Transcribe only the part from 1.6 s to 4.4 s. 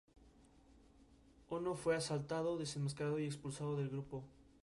fue asaltado, desenmascarado y expulsado del grupo.